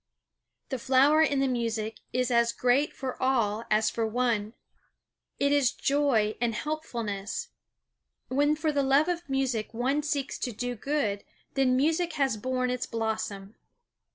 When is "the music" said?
1.41-1.99